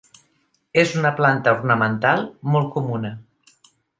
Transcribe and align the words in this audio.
És 0.83 0.93
una 1.01 1.11
planta 1.19 1.53
ornamental 1.59 2.25
molt 2.55 2.73
comuna. 2.79 3.15